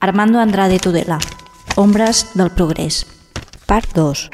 Armando 0.00 0.38
Andrade 0.38 0.78
Tudela, 0.78 1.18
Ombres 1.74 2.26
del 2.34 2.50
Progrés, 2.50 3.06
part 3.66 3.92
2. 3.94 4.30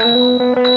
This 0.00 0.69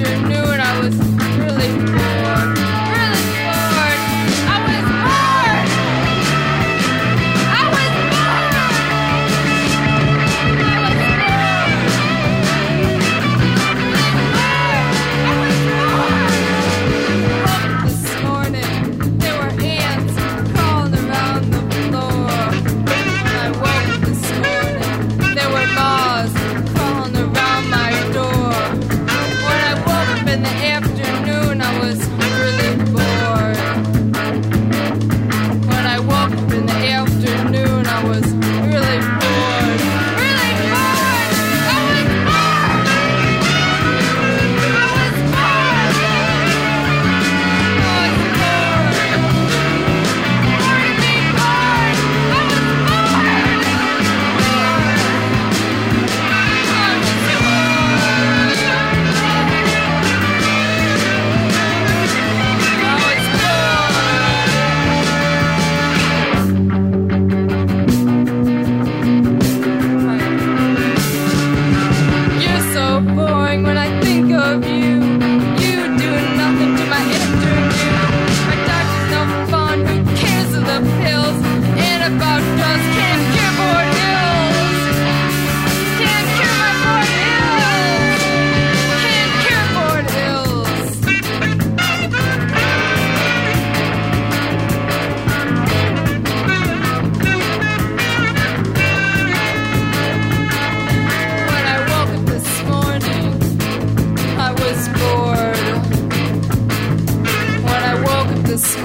afternoon. 0.00 0.35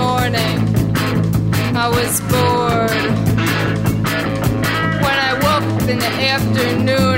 morning. 0.01 0.57
I 1.83 1.87
was 1.97 2.13
bored. 2.31 3.13
When 5.05 5.17
I 5.29 5.31
woke 5.45 5.89
in 5.89 5.99
the 5.99 6.13
afternoon, 6.35 7.10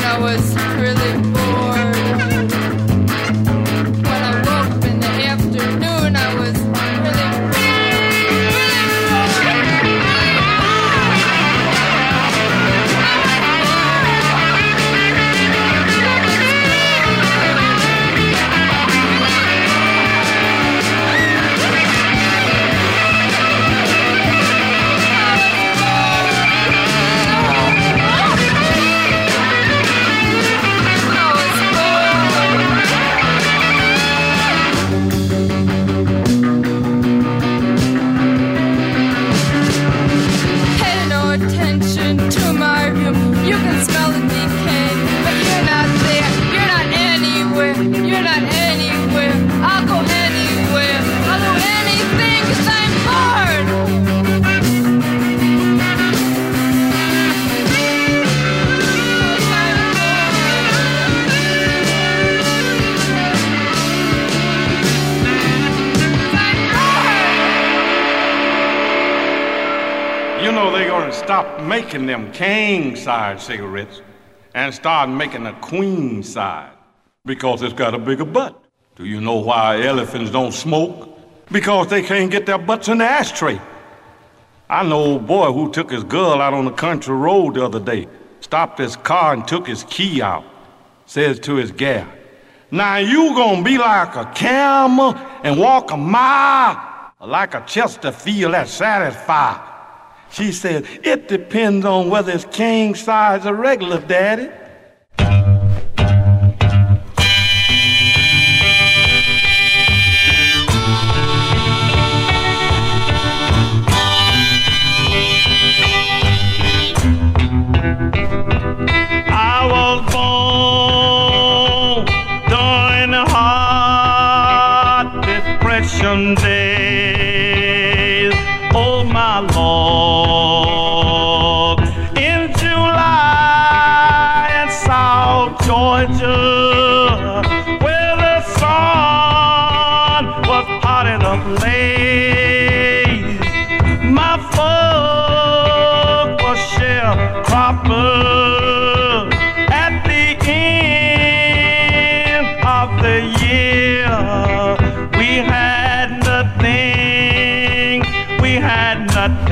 stop 71.94 72.02
making 72.02 72.08
them 72.08 72.32
king 72.32 72.96
size 72.96 73.44
cigarettes 73.44 74.02
and 74.56 74.74
start 74.74 75.10
making 75.10 75.46
a 75.46 75.54
queen 75.62 76.24
size 76.24 76.72
because 77.24 77.62
it's 77.62 77.74
got 77.74 77.94
a 77.94 78.00
bigger 78.00 78.26
butt. 78.26 78.60
Do 78.96 79.06
you 79.06 79.22
know 79.22 79.38
why 79.38 79.84
elephants 79.84 80.32
don't 80.32 80.54
smoke? 80.54 81.08
Because 81.52 81.90
they 81.90 82.02
can't 82.02 82.32
get 82.32 82.48
their 82.48 82.58
butts 82.58 82.88
in 82.88 82.98
the 82.98 83.06
ashtray. 83.06 83.62
I 84.70 84.82
know 84.84 84.98
old 84.98 85.28
boy 85.28 85.52
who 85.54 85.72
took 85.72 85.92
his 85.92 86.04
girl 86.04 86.42
out 86.42 86.56
on 86.56 86.66
the 86.66 86.72
country 86.72 87.16
road 87.16 87.54
the 87.56 87.66
other 87.66 87.80
day, 87.80 88.08
stopped 88.40 88.80
his 88.80 88.96
car 88.96 89.34
and 89.34 89.48
took 89.48 89.68
his 89.68 89.84
key 89.84 90.20
out. 90.20 90.46
Says 91.06 91.40
to 91.42 91.56
his 91.56 91.72
gal, 91.72 92.08
Now 92.72 92.98
you 92.98 93.36
gonna 93.36 93.62
be 93.62 93.78
like 93.78 94.16
a 94.16 94.26
camel 94.34 95.14
and 95.44 95.60
walk 95.60 95.92
a 95.92 95.98
mile, 95.98 97.12
like 97.22 97.54
a 97.54 97.64
Chesterfield 97.68 98.56
that's 98.56 98.72
satisfied. 98.72 99.73
She 100.34 100.52
said, 100.52 100.88
It 101.04 101.28
depends 101.28 101.86
on 101.86 102.10
whether 102.10 102.32
it's 102.32 102.46
king 102.46 102.96
size 102.96 103.46
or 103.46 103.54
regular, 103.54 104.02
Daddy. 104.02 104.50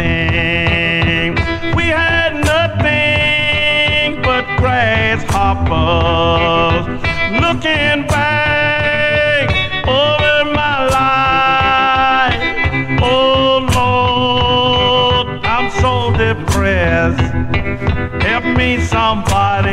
Nothing, 0.01 1.35
we 1.75 1.83
had 1.83 2.33
nothing 2.53 4.21
but 4.21 4.45
grasshoppers. 4.57 5.27
Looking 7.41 8.07
back 8.07 9.49
over 9.87 10.45
my 10.51 10.85
life, 10.99 12.41
oh 13.01 13.67
Lord, 13.75 15.45
I'm 15.45 15.69
so 15.81 16.11
depressed. 16.17 17.21
Help 18.23 18.45
me, 18.57 18.79
somebody. 18.81 19.71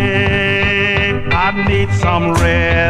I 1.31 1.53
need 1.67 1.91
some 1.95 2.33
rest. 2.35 2.88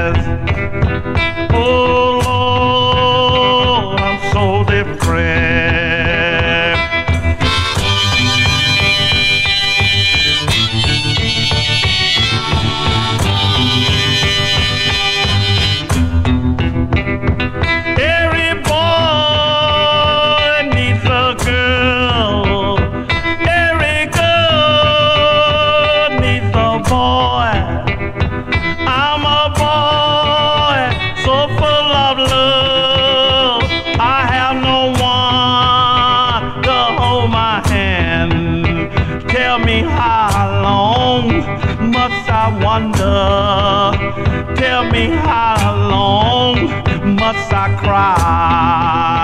Tell 44.58 44.90
me 44.90 45.06
how 45.06 45.88
long 45.88 46.66
must 47.14 47.52
I 47.52 47.76
cry? 47.78 49.17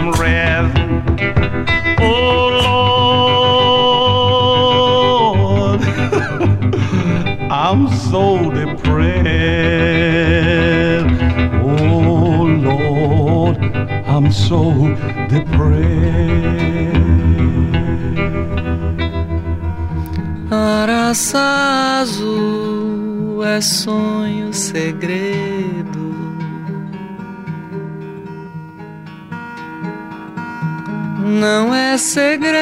Some 0.00 0.12
rest. 0.12 0.76
Oh 2.00 2.42
Lord, 5.44 5.80
I'm 7.66 7.82
so 8.08 8.50
depressed. 8.50 9.20
Oh 11.62 12.44
Lord, 12.68 13.56
I'm 14.14 14.26
so 14.32 14.60
depressed. 15.28 15.90
Araçá 20.50 22.00
azul 22.00 23.44
é 23.44 23.60
sonho 23.60 24.52
segredo. 24.52 25.79
Não 31.40 31.74
é 31.74 31.96
segredo. 31.96 32.60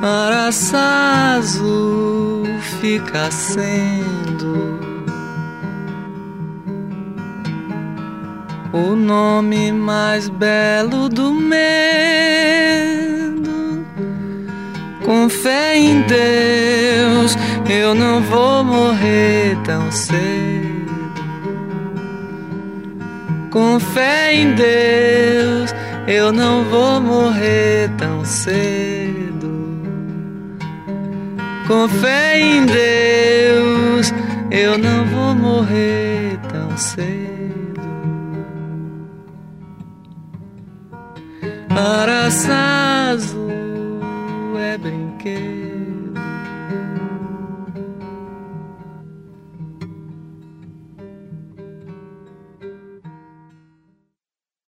Araçá 0.00 1.34
azul 1.36 2.46
fica 2.80 3.30
sendo 3.30 4.80
o 8.72 8.96
nome 8.96 9.70
mais 9.70 10.30
belo 10.30 11.10
do 11.10 11.34
medo. 11.34 11.92
Com 15.04 15.28
fé 15.28 15.76
em 15.76 16.00
Deus, 16.06 17.36
eu 17.68 17.94
não 17.94 18.22
vou 18.22 18.64
morrer 18.64 19.58
tão 19.62 19.92
cedo. 19.92 20.61
Com 23.52 23.78
fé 23.78 24.34
em 24.34 24.54
Deus, 24.54 25.74
eu 26.08 26.32
não 26.32 26.64
vou 26.64 27.02
morrer 27.02 27.90
tão 27.98 28.24
cedo. 28.24 29.82
Com 31.66 31.86
fé 31.86 32.40
em 32.40 32.64
Deus, 32.64 34.10
eu 34.50 34.78
não 34.78 35.04
vou 35.04 35.34
morrer 35.34 36.38
tão 36.50 36.74
cedo. 36.78 37.12
Araçá 41.68 43.10
azul 43.10 44.58
é 44.58 44.78
brinquedo. 44.78 45.51